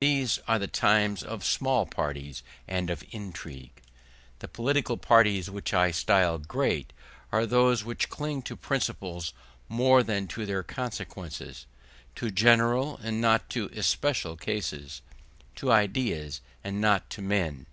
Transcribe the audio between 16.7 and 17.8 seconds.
not to men.